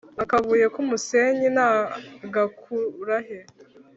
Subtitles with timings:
[0.23, 3.39] ’akabuye k’umusenyi nagakurahe